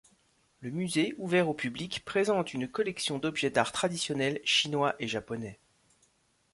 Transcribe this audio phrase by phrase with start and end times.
[0.61, 5.59] Le musée, ouvert au public, présente une collection d'objets d'art traditionnel chinois et japonais.